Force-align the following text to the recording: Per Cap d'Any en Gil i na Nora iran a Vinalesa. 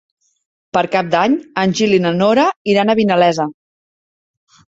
Per 0.77 0.81
Cap 0.95 1.11
d'Any 1.15 1.35
en 1.63 1.75
Gil 1.81 1.93
i 1.99 1.99
na 2.07 2.15
Nora 2.23 2.47
iran 2.75 2.91
a 2.91 2.97
Vinalesa. 3.01 3.47